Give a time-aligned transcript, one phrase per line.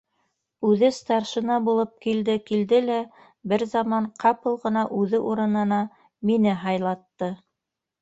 [0.69, 2.97] Үҙе старшина булып килде-килде лә,
[3.53, 5.83] бер заман ҡапыл ғына үҙе урынына
[6.33, 7.35] мине һайлатты.